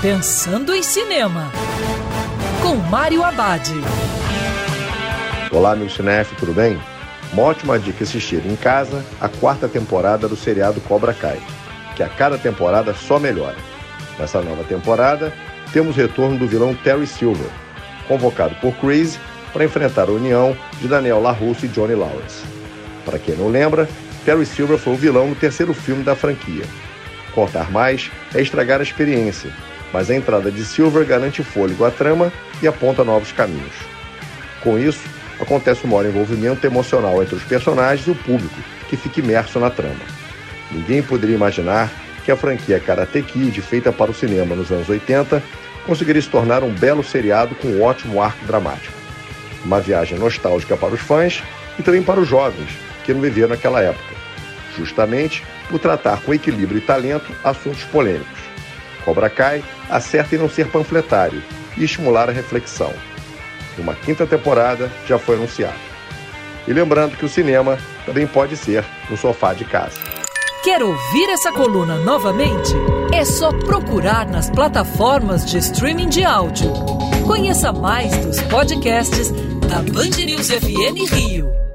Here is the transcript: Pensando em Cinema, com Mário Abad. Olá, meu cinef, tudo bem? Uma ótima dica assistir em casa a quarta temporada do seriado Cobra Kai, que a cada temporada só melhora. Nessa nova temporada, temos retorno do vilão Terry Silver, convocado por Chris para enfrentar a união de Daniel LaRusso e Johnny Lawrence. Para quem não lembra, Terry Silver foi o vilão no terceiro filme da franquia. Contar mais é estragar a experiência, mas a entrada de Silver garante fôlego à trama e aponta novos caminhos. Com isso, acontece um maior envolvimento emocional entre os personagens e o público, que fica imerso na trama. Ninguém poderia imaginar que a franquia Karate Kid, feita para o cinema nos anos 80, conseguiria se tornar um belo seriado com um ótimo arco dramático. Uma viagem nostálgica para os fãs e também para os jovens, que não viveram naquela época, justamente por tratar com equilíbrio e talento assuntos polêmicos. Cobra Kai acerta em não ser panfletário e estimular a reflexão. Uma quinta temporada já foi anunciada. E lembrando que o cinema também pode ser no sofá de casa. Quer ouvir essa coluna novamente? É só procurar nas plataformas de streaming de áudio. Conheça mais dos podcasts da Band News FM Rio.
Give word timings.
Pensando 0.00 0.72
em 0.72 0.80
Cinema, 0.80 1.50
com 2.62 2.76
Mário 2.76 3.24
Abad. 3.24 3.68
Olá, 5.50 5.74
meu 5.74 5.90
cinef, 5.90 6.36
tudo 6.36 6.52
bem? 6.52 6.80
Uma 7.32 7.42
ótima 7.42 7.80
dica 7.80 8.04
assistir 8.04 8.46
em 8.46 8.54
casa 8.54 9.04
a 9.20 9.28
quarta 9.28 9.66
temporada 9.66 10.28
do 10.28 10.36
seriado 10.36 10.80
Cobra 10.82 11.12
Kai, 11.12 11.40
que 11.96 12.04
a 12.04 12.08
cada 12.08 12.38
temporada 12.38 12.94
só 12.94 13.18
melhora. 13.18 13.56
Nessa 14.16 14.40
nova 14.40 14.62
temporada, 14.62 15.32
temos 15.72 15.96
retorno 15.96 16.38
do 16.38 16.46
vilão 16.46 16.76
Terry 16.76 17.08
Silver, 17.08 17.50
convocado 18.06 18.54
por 18.60 18.72
Chris 18.76 19.18
para 19.52 19.64
enfrentar 19.64 20.08
a 20.08 20.12
união 20.12 20.56
de 20.80 20.86
Daniel 20.86 21.20
LaRusso 21.20 21.66
e 21.66 21.68
Johnny 21.70 21.96
Lawrence. 21.96 22.44
Para 23.04 23.18
quem 23.18 23.34
não 23.34 23.48
lembra, 23.48 23.88
Terry 24.24 24.46
Silver 24.46 24.78
foi 24.78 24.92
o 24.92 24.96
vilão 24.96 25.26
no 25.26 25.34
terceiro 25.34 25.74
filme 25.74 26.04
da 26.04 26.14
franquia. 26.14 26.64
Contar 27.34 27.68
mais 27.72 28.12
é 28.32 28.40
estragar 28.40 28.78
a 28.78 28.84
experiência, 28.84 29.50
mas 29.92 30.10
a 30.10 30.14
entrada 30.14 30.50
de 30.50 30.64
Silver 30.64 31.04
garante 31.04 31.42
fôlego 31.42 31.84
à 31.84 31.90
trama 31.90 32.32
e 32.62 32.68
aponta 32.68 33.04
novos 33.04 33.32
caminhos. 33.32 33.74
Com 34.60 34.78
isso, 34.78 35.08
acontece 35.40 35.86
um 35.86 35.90
maior 35.90 36.06
envolvimento 36.06 36.66
emocional 36.66 37.22
entre 37.22 37.36
os 37.36 37.44
personagens 37.44 38.06
e 38.06 38.10
o 38.10 38.14
público, 38.14 38.56
que 38.88 38.96
fica 38.96 39.20
imerso 39.20 39.58
na 39.58 39.70
trama. 39.70 40.00
Ninguém 40.70 41.02
poderia 41.02 41.36
imaginar 41.36 41.90
que 42.24 42.32
a 42.32 42.36
franquia 42.36 42.80
Karate 42.80 43.22
Kid, 43.22 43.60
feita 43.62 43.90
para 43.90 44.10
o 44.10 44.14
cinema 44.14 44.54
nos 44.54 44.70
anos 44.70 44.88
80, 44.88 45.42
conseguiria 45.86 46.20
se 46.20 46.28
tornar 46.28 46.62
um 46.62 46.74
belo 46.74 47.02
seriado 47.02 47.54
com 47.54 47.68
um 47.68 47.82
ótimo 47.82 48.20
arco 48.20 48.44
dramático. 48.44 48.92
Uma 49.64 49.80
viagem 49.80 50.18
nostálgica 50.18 50.76
para 50.76 50.94
os 50.94 51.00
fãs 51.00 51.42
e 51.78 51.82
também 51.82 52.02
para 52.02 52.20
os 52.20 52.28
jovens, 52.28 52.68
que 53.04 53.14
não 53.14 53.20
viveram 53.20 53.48
naquela 53.48 53.80
época, 53.80 54.14
justamente 54.76 55.42
por 55.70 55.78
tratar 55.78 56.20
com 56.20 56.34
equilíbrio 56.34 56.78
e 56.78 56.82
talento 56.82 57.32
assuntos 57.42 57.84
polêmicos. 57.84 58.38
Cobra 59.08 59.30
Kai 59.30 59.64
acerta 59.88 60.34
em 60.34 60.38
não 60.38 60.50
ser 60.50 60.68
panfletário 60.68 61.42
e 61.78 61.84
estimular 61.84 62.28
a 62.28 62.32
reflexão. 62.32 62.92
Uma 63.78 63.94
quinta 63.94 64.26
temporada 64.26 64.92
já 65.06 65.18
foi 65.18 65.36
anunciada. 65.36 65.78
E 66.66 66.74
lembrando 66.74 67.16
que 67.16 67.24
o 67.24 67.28
cinema 67.28 67.78
também 68.04 68.26
pode 68.26 68.54
ser 68.54 68.84
no 69.08 69.16
sofá 69.16 69.54
de 69.54 69.64
casa. 69.64 69.98
Quer 70.62 70.82
ouvir 70.82 71.30
essa 71.30 71.50
coluna 71.50 71.96
novamente? 71.96 72.74
É 73.10 73.24
só 73.24 73.50
procurar 73.50 74.26
nas 74.26 74.50
plataformas 74.50 75.46
de 75.46 75.56
streaming 75.56 76.10
de 76.10 76.22
áudio. 76.22 76.70
Conheça 77.26 77.72
mais 77.72 78.14
dos 78.18 78.38
podcasts 78.42 79.30
da 79.70 79.78
Band 79.90 80.22
News 80.22 80.50
FM 80.50 81.10
Rio. 81.10 81.67